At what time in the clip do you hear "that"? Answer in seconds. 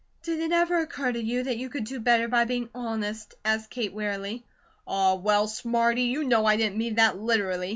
1.43-1.57, 6.95-7.19